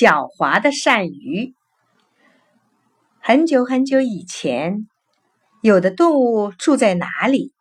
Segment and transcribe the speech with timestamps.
[0.00, 1.54] 狡猾的鳝鱼。
[3.20, 4.88] 很久很久以前，
[5.60, 7.52] 有的动物住在哪里？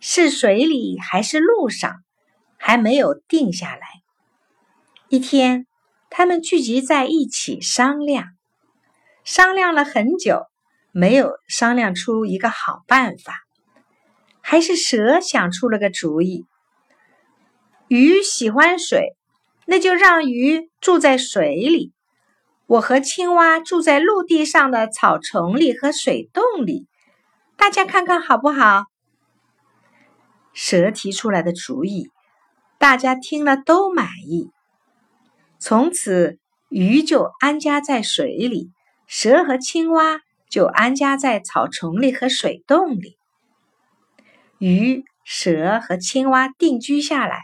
[0.00, 2.02] 是水里还是路上？
[2.56, 3.86] 还没有定下来。
[5.08, 5.68] 一天，
[6.10, 8.30] 他们聚集在一起商量，
[9.22, 10.46] 商量了很久，
[10.90, 13.44] 没有商量出一个好办法。
[14.40, 16.44] 还是蛇想出了个主意：
[17.86, 19.14] 鱼喜欢水。
[19.66, 21.92] 那就让鱼住在水里，
[22.66, 26.86] 我和青蛙住在陆地上的草丛里和水洞里，
[27.56, 28.84] 大家看看好不好？
[30.52, 32.10] 蛇提出来的主意，
[32.78, 34.50] 大家听了都满意。
[35.58, 36.38] 从此，
[36.68, 38.70] 鱼就安家在水里，
[39.06, 43.16] 蛇和青蛙就安家在草丛里和水洞里。
[44.58, 47.40] 鱼、蛇和青蛙定居下来。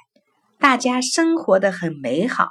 [0.61, 2.51] 大家生活的很美好。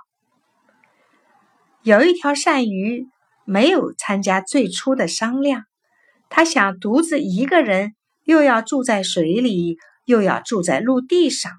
[1.84, 3.08] 有一条鳝鱼
[3.46, 5.66] 没有参加最初的商量，
[6.28, 7.94] 他想独自一个人，
[8.24, 11.52] 又要住在水里，又要住在陆地上，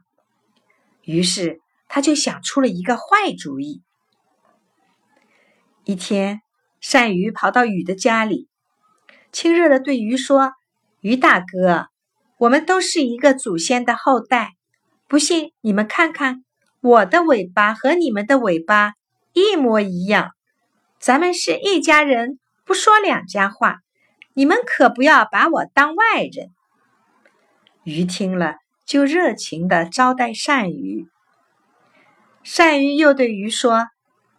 [1.04, 3.82] 于是他就想出了一个坏主意。
[5.84, 6.40] 一天，
[6.82, 8.48] 鳝鱼跑到鱼的家里，
[9.30, 10.52] 亲热的对鱼说
[11.00, 11.86] ：“鱼大哥，
[12.38, 14.54] 我们都是一个祖先的后代。”
[15.10, 16.44] 不信，你们看看，
[16.80, 18.92] 我的尾巴和你们的尾巴
[19.32, 20.30] 一模一样，
[21.00, 23.78] 咱们是一家人，不说两家话。
[24.34, 26.52] 你们可不要把我当外人。
[27.82, 31.08] 鱼听了，就热情的招待鳝鱼。
[32.44, 33.88] 鳝鱼又对鱼说：“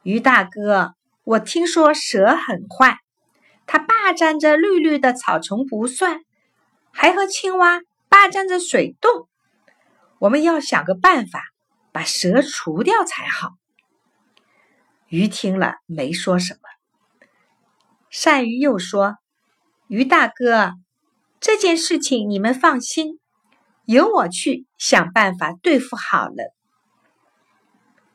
[0.03, 0.93] 鱼大哥，
[1.25, 2.99] 我听说蛇很坏，
[3.67, 6.21] 它霸占着绿绿的草丛不算，
[6.91, 9.27] 还和青蛙霸占着水洞。”
[10.21, 11.45] 我们要想个办法
[11.91, 13.53] 把蛇除掉才好。
[15.07, 16.59] 鱼听了没说什么。
[18.11, 19.15] 鳝鱼又说
[19.89, 20.73] ：“鱼大哥，
[21.39, 23.19] 这件事情你们放心，
[23.85, 26.53] 由我去想办法对付好了。”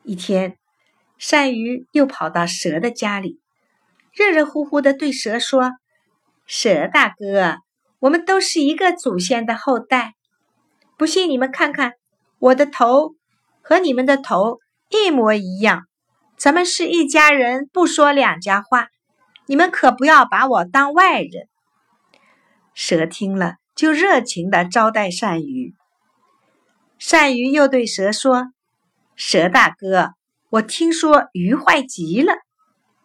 [0.05, 0.57] 一天，
[1.19, 3.41] 鳝鱼又跑到蛇的家里，
[4.13, 5.73] 热热乎乎的对蛇说
[6.47, 7.57] ：“蛇大哥，
[7.99, 10.13] 我们都是一个祖先的后代。”
[10.97, 11.93] 不信你们看看，
[12.39, 13.17] 我的头
[13.61, 15.83] 和你们的头一模一样，
[16.39, 18.89] 咱们是一家人，不说两家话。
[19.45, 21.49] 你们可不要把我当外人。
[22.73, 25.75] 蛇听了，就热情的招待鳝鱼。
[26.99, 28.47] 鳝鱼又对蛇说
[29.17, 30.15] ：“蛇大哥，
[30.49, 32.33] 我听说鱼坏极了。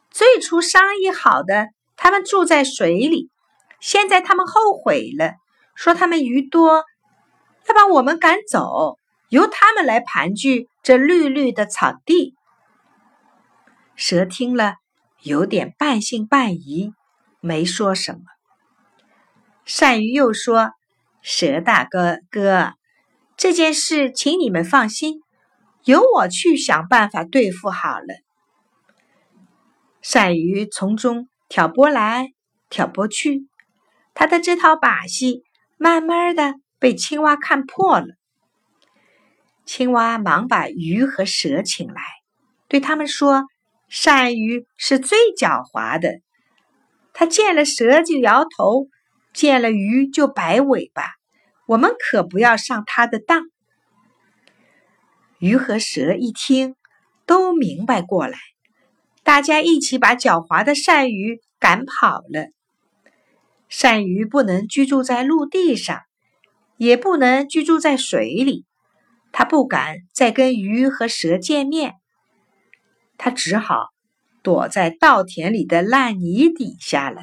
[0.09, 3.29] 最初商议好的，他们住在水里，
[3.81, 5.33] 现在他们后悔了，
[5.75, 6.85] 说他们鱼多。”
[7.67, 8.97] 要把我们赶走，
[9.29, 12.35] 由他们来盘踞这绿绿的草地。
[13.95, 14.75] 蛇听了，
[15.21, 16.93] 有点半信半疑，
[17.39, 18.21] 没说什么。
[19.65, 20.71] 鳝鱼又说
[21.21, 22.73] ：“蛇大哥哥，
[23.37, 25.21] 这件事请你们放心，
[25.83, 28.07] 由我去想办法对付好了。”
[30.01, 32.33] 鳝鱼从中挑拨来
[32.69, 33.47] 挑拨去，
[34.15, 35.43] 他的这套把戏，
[35.77, 36.55] 慢慢的。
[36.81, 38.07] 被青蛙看破了，
[39.67, 42.01] 青蛙忙把鱼和蛇请来，
[42.67, 43.43] 对他们说
[43.87, 46.21] ：“鳝鱼是最狡猾的，
[47.13, 48.87] 它见了蛇就摇头，
[49.31, 51.03] 见了鱼就摆尾巴，
[51.67, 53.43] 我们可不要上它的当。”
[55.37, 56.75] 鱼和蛇一听，
[57.27, 58.39] 都明白过来，
[59.21, 62.47] 大家一起把狡猾的鳝鱼赶跑了。
[63.69, 66.01] 鳝鱼不能居住在陆地上。
[66.81, 68.65] 也不能居住在水里，
[69.31, 71.93] 他不敢再跟鱼和蛇见面，
[73.19, 73.89] 他只好
[74.41, 77.21] 躲在稻田里的烂泥底下了。